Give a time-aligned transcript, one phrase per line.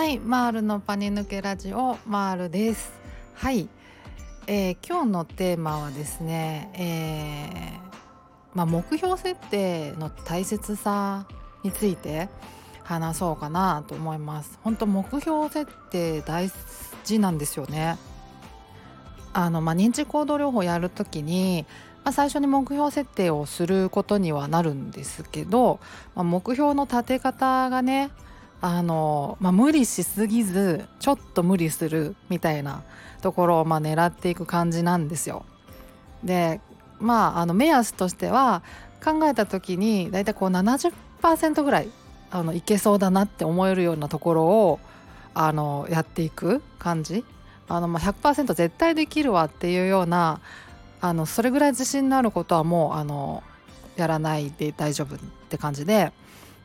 [0.00, 2.90] はいマールのパニ抜けラジオマールです。
[3.34, 3.68] はい、
[4.46, 11.26] えー、今日のテーマはですね、えー、まあ、目標設定の大切さ
[11.62, 12.30] について
[12.82, 14.58] 話そうかなと思います。
[14.64, 16.50] 本当目標設定大
[17.04, 17.98] 事なんですよね。
[19.34, 21.66] あのまあ、認知行動療法やるときに、
[22.04, 25.78] まあ、最初に目標設定をすることにはなるんですけど、
[26.14, 28.10] まあ、目標の立て方がね
[28.60, 32.82] あの、まあ、無理しすぎずちょっと無理するみたいな
[33.22, 35.44] ところをまあ狙っていく感じなんですよ。
[36.24, 36.60] で
[36.98, 38.62] まああの目安としては
[39.02, 41.88] 考えた時に大体こう70%ぐらい
[42.30, 44.80] あのいけそうだなって思えるようなところを
[45.34, 47.24] あのやっていく感じ
[47.68, 50.40] あの、まあ、100%絶対できるわっていうような
[51.00, 53.42] あのそれぐらい自信のあることはもうあの
[53.96, 55.18] やらないで大丈夫っ
[55.48, 56.12] て感じで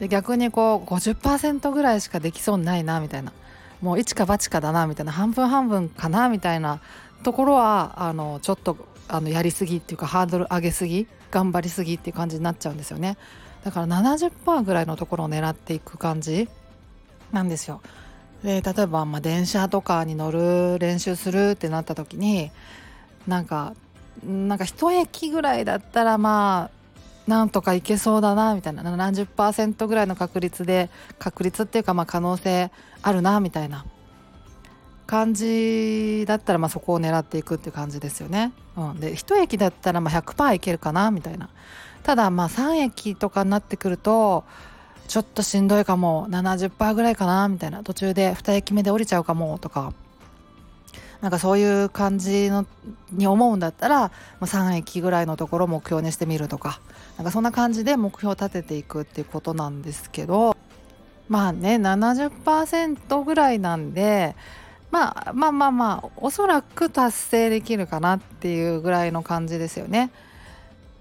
[0.00, 3.32] で逆にこう50%ぐらいしかできそうにないなみたいな。
[3.80, 5.12] もう一か八かだなみたいな。
[5.12, 6.80] 半分半分かなみたいな
[7.22, 8.76] ところはあのちょっと
[9.08, 13.16] あのやりすぎっていうかハードル上げすぎ頑張りすぎっていう感じになっちゃうんですよね。
[13.64, 16.48] だから70%ぐらいのところを狙っていく感じ
[17.32, 17.80] なんですよ。
[18.42, 22.52] で例えば、まあ、電車とかに乗る練習するってなった時に
[23.26, 23.74] なんか
[24.24, 26.77] なんか一駅ぐらいだったらまあ
[27.28, 28.82] なんとかいけそうだなみたいな。
[28.82, 32.70] 70%ぐらいの確率で確率っていうかまあ可能性
[33.02, 33.84] あるなみたいな。
[35.06, 38.52] 感じだったらまあそこを狙っていくっていう感じですよね。
[38.76, 41.48] うん、で1駅だったらまあ100%いけるかなみたいな。
[42.02, 44.44] ただまあ3駅とかになってくると
[45.06, 46.26] ちょっとしんどいかも。
[46.30, 47.82] 70%ぐらいかなみたいな。
[47.82, 49.92] 途中で2駅目で降りちゃうかもとか。
[51.20, 52.64] なんかそういう感じの
[53.10, 54.10] に思うんだったら、ま
[54.42, 56.80] あ、3駅ぐらいのところを目標にしてみるとか
[57.16, 60.56] なんかそんな感じで目標を立てていくっていうことなんですけど
[61.28, 64.36] まあね70%ぐらいなんで、
[64.90, 70.10] まあ、まあまあまあおそらく達成できるかなっていうぐらいの感じですよね。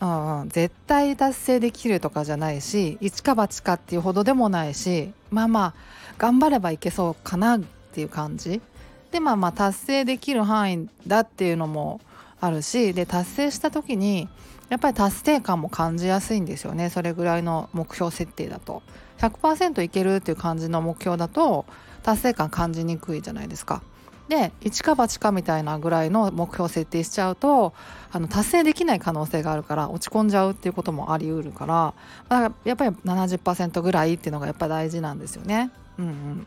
[0.00, 0.06] う
[0.46, 5.74] ん、絶対達成できるとかじゃないし一か八かっていうほどでもないしまあまあ
[6.16, 7.60] 頑張ればいけそうかなっ
[7.92, 8.62] ていう感じ
[9.10, 12.00] でまあまあ達成できる範囲だっていうのも
[12.40, 14.28] あるしで達成した時に
[14.68, 18.82] やっぱり達成感も感じやすいんですよねそれぐらいの目標設定だと
[19.18, 21.66] 100%いけるっていう感じの目標だと
[22.02, 23.82] 達成感感じにくいじゃないですか。
[24.28, 27.74] で一か八かみたいなぐらいの目標設定しちゃうと
[28.12, 31.94] あの達成できない可能性があるから落ち込んじゃうっていうこともありうるから、
[32.28, 35.72] まあ、やっぱり70%ぐらいっていうのがやっぱ大事なんですよね。
[35.98, 36.46] うん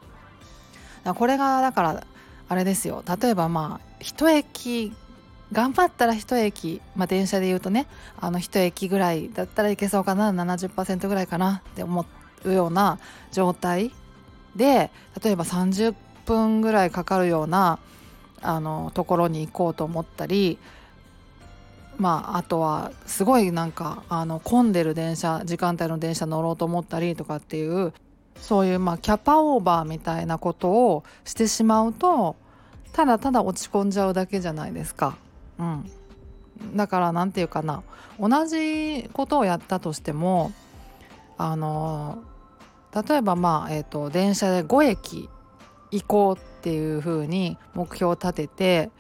[1.06, 2.08] うん、これがだから
[2.50, 3.04] あれですよ。
[3.22, 4.94] 例えばまあ一駅
[5.54, 7.86] 頑張ったら一駅、まあ、電車で言うとね
[8.20, 12.06] あの一駅ぐらいだったらいけそうかな70%ぐらいかなって思
[12.44, 13.00] うような
[13.32, 13.92] 状態
[14.56, 14.90] で
[15.24, 15.94] 例えば30
[16.26, 17.78] 分ぐらいかかるような
[18.42, 20.58] あのところに行こうと思ったり
[21.98, 27.94] まああとはすごいなんかあの混んでる電車時間帯の電車乗ろうと思ったりとかっていう
[28.38, 32.36] そういうまあキャパオーバーみたいなことをしてしまうと
[32.92, 35.18] ただただ落ち込んじゃうだけじゃないですか。
[35.60, 35.92] うん、
[36.76, 37.84] だから何て言うかな
[38.20, 40.52] 同じことをやったとしても
[41.38, 42.24] あの
[42.94, 45.30] 例えばまあ、えーと、電車で5駅
[45.92, 48.92] 行こうっていう風に目標を立てて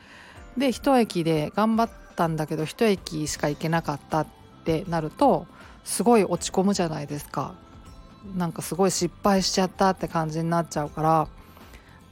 [0.57, 4.27] で1駅で頑張ったんだけど1駅しか行けなかったっ
[4.65, 5.45] てなると
[5.83, 7.55] すごい落ち込むじゃないですか。
[8.35, 11.27] なんかすごい失敗しちゃったって感じになっちゃうから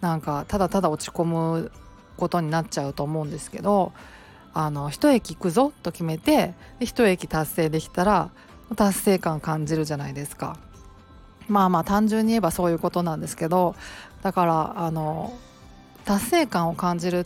[0.02, 1.72] なんかただただ落ち込む
[2.18, 3.94] ことになっちゃうと思うんですけど
[4.54, 8.32] あの一駅行くぞと決めて一駅達成できたら
[8.76, 10.58] 達成感感じるじゃないですか。
[11.48, 13.76] まあまあ単純に言えばそういうことなんですけど
[14.22, 15.34] だからあの
[16.06, 17.26] 達成感を感じる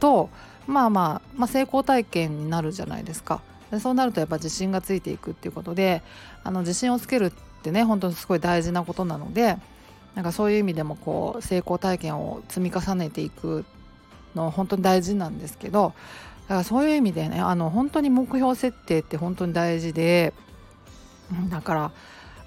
[0.00, 0.30] と
[0.66, 3.42] まあまあ、まあ、成功体験になるじゃないですか。
[3.74, 6.02] でそうなるとやっぱ自信がついていくっていうことで
[6.42, 7.32] あの自信をつけるっ
[7.62, 9.56] てね本当にすごい大事なことなので
[10.14, 13.64] なんかそういう意味でもこう成功体験を積み重ねていく
[14.34, 15.92] の本当に大事なんですけど
[16.42, 20.32] だからそういう意味でねあの本当に目標設定って本当に大事で
[21.50, 21.92] だから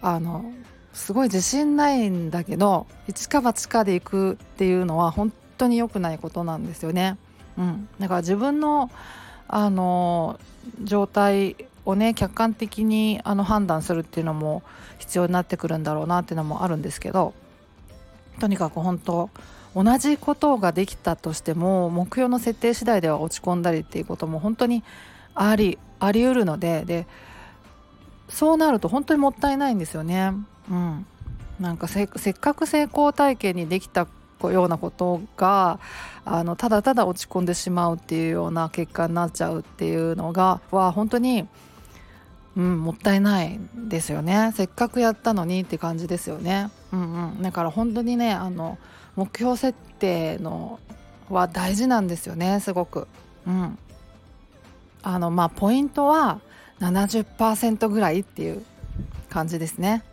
[0.01, 0.45] あの
[0.93, 7.17] すごい自信ないんだけど一か八かでいくっていうのは本当に良くないことなんですよね。
[7.57, 8.91] うん、だから自分の
[9.47, 10.39] あの
[10.83, 11.55] 状態
[11.85, 14.63] をね客観的にあの判断するっていうのも
[14.99, 17.33] 必要になってくるんだろうなっていうのもあるんですけど
[18.39, 19.29] とにかく本当
[19.75, 24.83] 同じことができたとしても目標の設定次第では落ち込んだりっていうことも本当に
[25.35, 27.07] ありありうるのでで
[28.27, 30.33] そうなると本当にもったいないんですよね。
[30.69, 31.05] うん、
[31.59, 34.07] なんかせっかく成功体験にできた
[34.51, 35.79] ようなことが
[36.25, 41.47] あのただただ落ち込んでしまうっていうような結果になっちゃうっていうのがは本当に、
[42.55, 46.69] うん、もったいないですよねせっかくやったのにって感じですよね。
[46.91, 48.77] うんうん、だから本当にねあの
[49.15, 50.79] 目標設定の
[51.29, 53.07] は大事なんですよねすごく。
[53.45, 53.77] うん、
[55.03, 56.39] あのまあポイントは
[56.79, 58.63] 70%ぐらいっていう
[59.29, 60.03] 感じですね。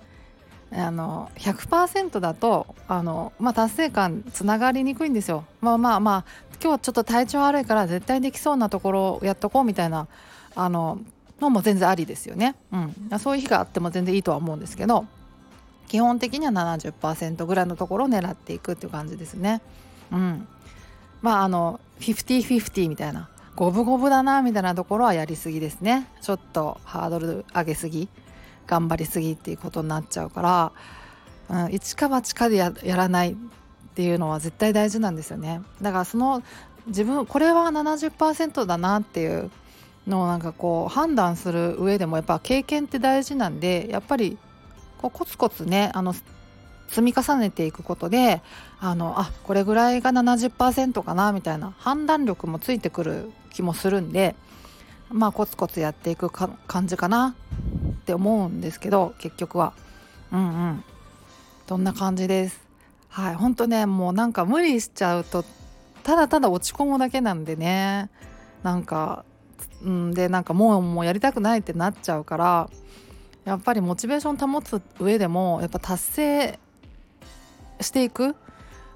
[0.76, 5.44] あの100%だとあの、まあ、達成感つながりにくいんですよ。
[5.60, 6.24] まあまあまあ
[6.60, 10.08] 今日はちょっと体調悪いから絶対できそうなところをやっとこうみたいな
[10.56, 10.98] あの
[11.40, 12.56] のも全然ありですよね。
[12.72, 12.76] う
[13.14, 15.06] ん、そういう日があっても全然いいとは思うんですけど
[15.88, 19.60] 基本的には70%ぐらいのところを狙っていくっていう感じですね。
[20.10, 20.48] うん、
[21.22, 28.08] まああの50-50みたいな五分五分だなみたいなところはやりすぎですねちょっとハードル上げすぎ
[28.66, 30.72] 頑張りすぎっていうことになっちゃうか
[31.48, 33.36] ら、うん、一か八かでやらないっ
[33.94, 35.62] ていうのは絶対大事なんですよね。
[35.80, 36.42] だからその
[36.86, 39.50] 自分これは70%だなっていう
[40.06, 44.36] のをなんかこう判断する上でもやっぱ経験って大事なんでやっぱり
[44.98, 46.14] こうコツコツねあの
[46.88, 48.42] 積み重ねていくことで
[48.80, 54.36] あのあこれぐらいが70%かなみたいな判断力もついてくる気もするんで
[55.10, 57.34] まあコツコツやっていく感じかな。
[58.04, 59.72] って思うんですけど結局は。
[60.30, 60.42] うんう
[60.72, 60.84] ん。
[61.66, 62.60] どんな感じです。
[63.08, 65.44] はいほんとねもうなんか無理しちゃうと
[66.02, 68.10] ただただ落ち込むだけなんでね。
[68.62, 69.24] なんか
[69.82, 72.70] うんでなんかもうもうやりたくないってなっちゃうから
[73.46, 76.58] やっぱりモチベーション保つ上でもやっぱ達成
[77.80, 78.36] していく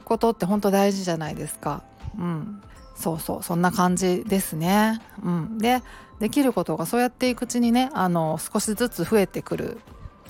[0.05, 1.83] ことって本当大事じゃないですか。
[2.19, 2.63] うん、
[2.99, 5.01] そうそうそんな感じですね。
[5.25, 5.83] うん、で
[6.19, 9.79] できることがそうやっていくうちにねあの少しずつ増えてくる。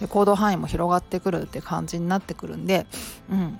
[0.06, 2.86] 行動範囲も広がってくるって感じになってくるんで、
[3.32, 3.58] うん、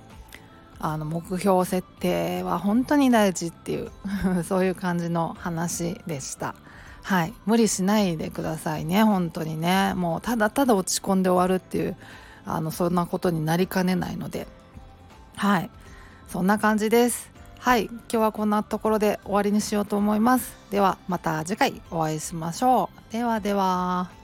[0.78, 3.90] あの目標設定は本当に大事っていう
[4.46, 6.54] そういう感じの話でした。
[7.02, 9.94] はい、無理しないでくださいね本当にね。
[9.94, 11.96] もうただただ落ち込んで終わるっていう
[12.44, 14.46] あのそんなことになりかねないので。
[15.34, 15.70] はい。
[16.28, 17.37] そんな感じです。
[17.58, 20.56] はい今日はこんなところで終わりにしようと思います。
[20.70, 23.12] ではまた次回お会いしましょう。
[23.12, 24.17] ではでは。